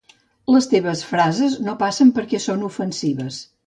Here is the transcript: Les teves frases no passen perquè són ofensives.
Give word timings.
Les 0.55 0.67
teves 0.71 1.05
frases 1.11 1.59
no 1.69 1.79
passen 1.85 2.13
perquè 2.19 2.43
són 2.51 2.69
ofensives. 2.73 3.45